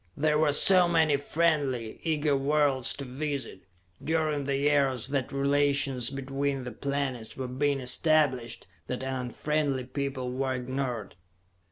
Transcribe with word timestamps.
There 0.17 0.39
were 0.39 0.51
so 0.51 0.87
many 0.87 1.15
friendly, 1.17 1.99
eager 2.01 2.35
worlds 2.35 2.91
to 2.95 3.05
visit, 3.05 3.65
during 4.03 4.45
the 4.45 4.57
years 4.57 5.05
that 5.09 5.31
relations 5.31 6.09
between 6.09 6.63
the 6.63 6.71
planets 6.71 7.37
were 7.37 7.47
being 7.47 7.79
established, 7.79 8.65
that 8.87 9.03
an 9.03 9.13
unfriendly 9.27 9.83
people 9.83 10.31
were 10.31 10.55
ignored. 10.55 11.17